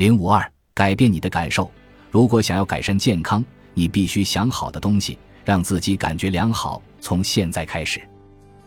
[0.00, 1.70] 零五二，改变你的感受。
[2.10, 6.80] 如果想要改善健康，你必须想好的东西，让自己感觉良好。
[7.02, 8.00] 从现在开始，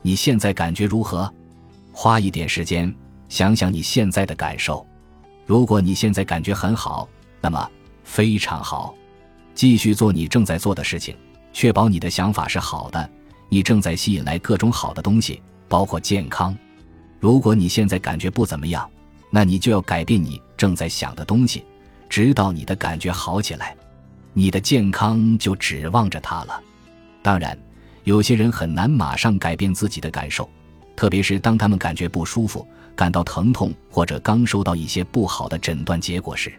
[0.04, 1.28] 你现在感觉如何？
[1.92, 2.94] 花一点时间
[3.30, 4.86] 想想你现在的感受。
[5.48, 7.10] 如果你现在感觉很好，
[7.42, 7.68] 那么
[8.04, 8.94] 非常好，
[9.56, 11.18] 继续做你正在做的事情，
[11.52, 13.10] 确保你的想法是好的。
[13.50, 16.56] 你正在吸引来各种好的东西，包括健康。
[17.20, 18.88] 如果你现在感觉不怎么样，
[19.36, 21.66] 那你就要改变你正在想的东西，
[22.08, 23.76] 直到你的感觉好起来，
[24.32, 26.62] 你的健康就指望着它了。
[27.24, 27.58] 当然，
[28.04, 30.48] 有些人很难马上改变自己的感受，
[30.96, 32.64] 特别是当他们感觉不舒服、
[32.96, 36.54] 感到疼痛或者刚收到一些不好的诊断结果时，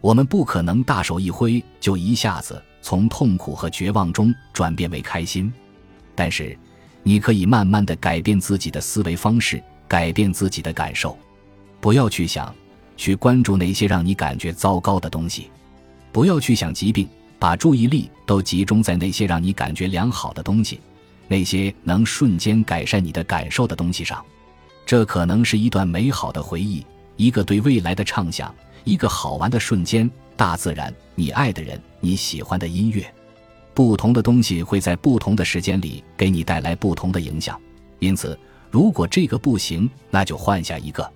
[0.00, 5.52] 我们不可能大手一挥就一下子从痛苦和绝望中转变为开心。
[6.14, 6.58] 但是，
[7.02, 11.14] 你可以慢慢的改变自己的思维方式，改变自己的感受。
[11.86, 12.52] 不要去想，
[12.96, 15.44] 去关注那些让你感觉糟糕的东西；
[16.10, 20.80] 不要去想疾病，把注意力都集中在那些让你感觉良好的东西，
[21.28, 24.20] 那些能瞬间改善你的感受的东西上。
[24.84, 26.84] 这可能是一段美好的回忆，
[27.14, 33.06] 一个对未来的畅想，一个好玩的瞬间，大自然，你爱的人，你喜欢的音乐。
[33.74, 37.56] 不同的东西会在不同的时间里给你带来不同的影响，
[38.00, 38.36] 因此，
[38.72, 41.08] 如果这个不行，那就换下一个。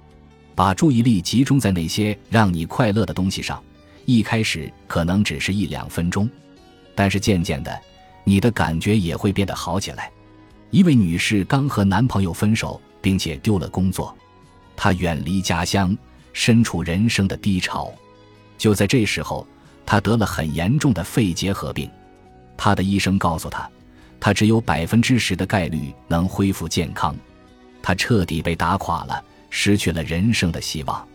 [0.60, 3.64] 把注意力集中在那些让你快乐的东西上，
[4.04, 6.28] 一开始可能只是一两分钟，
[6.94, 7.80] 但是渐渐的，
[8.24, 10.10] 你的感觉也会变得好起来。
[10.70, 14.14] 一位女士刚和男朋友分手，并且丢了工作，
[14.76, 15.96] 她远离家乡，
[16.34, 17.90] 身处人生的低潮。
[18.58, 19.46] 就在这时候，
[19.86, 21.90] 她得了很严重的肺结核病。
[22.58, 23.66] 她的医生告诉她，
[24.20, 27.16] 她只有百分之十的概率能恢复健康。
[27.80, 29.24] 她彻底被打垮了。
[29.50, 31.06] 失去了人生的希望，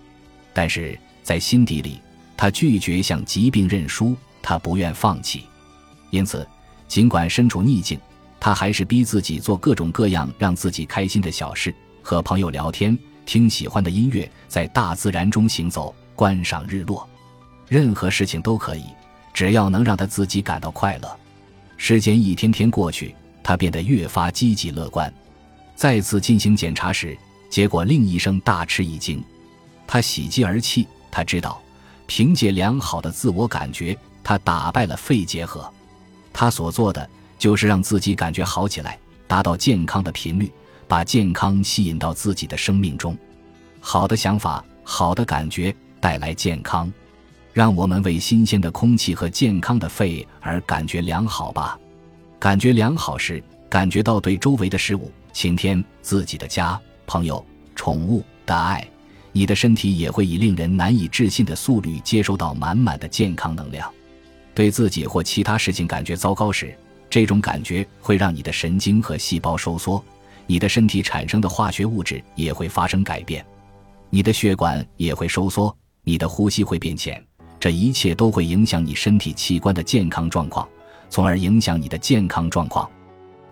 [0.54, 2.00] 但是在心底里，
[2.38, 5.46] 他拒绝向疾病认输，他不愿放弃。
[6.12, 6.48] 因此，
[6.88, 8.00] 尽管身处逆境，
[8.40, 11.74] 他还是逼自己做各种各样让自己开心的小事：
[12.04, 17.10] 和朋友聊天，听喜欢的音乐，在大自然中行走，观赏日落。
[17.68, 18.84] 任何事情都可以，
[19.34, 21.18] 只要能让他自己感到快乐。
[21.78, 25.12] 时间一天天过去，他变得越发积极乐观。
[25.76, 27.18] 再次进行检查时。
[27.56, 29.24] 结果令医生大吃一惊，
[29.88, 30.86] 他喜极而泣。
[31.10, 31.62] 他知道，
[32.06, 35.74] 凭借良好的自我感觉，他打败了肺结核。
[36.34, 40.52] 他所做的就是让自己感觉好起来，达到健康的频率，
[40.86, 43.18] 把健康吸引到自己的生命中。
[43.80, 46.92] 好的想法，好的感觉带来健康。
[47.54, 51.80] 让我们为新鲜的空气和健康的肺而感觉良好吧。
[52.38, 56.78] 感觉良好时，感觉到对周围的事物、晴天、自己的家。
[57.08, 57.44] 朋友、
[57.76, 58.88] 宠物的爱，
[59.32, 63.92] 你的身体也会以令人难以置信的速率接收到满满的健康能量。
[64.54, 66.74] 对自己或其他事情感觉糟糕时，
[67.10, 70.04] 这种感觉会让你的神经和细胞收缩，
[70.48, 73.46] 你的身体产生的化学物质也会发生改变，
[74.10, 77.22] 你的血管也会收缩，你的呼吸会变浅。
[77.60, 80.68] 这一切都会影响你身体器官的健康状况，
[81.10, 82.90] 从而影响你的健康状况。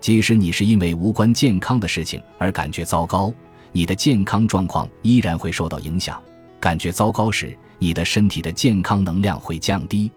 [0.04, 3.32] 即使你是因为无关健康的事情而感觉糟糕，
[3.72, 6.22] 你的健康状况依然会受到影响。
[6.60, 10.12] 感觉糟糕时，你的身体的健康能量会降低。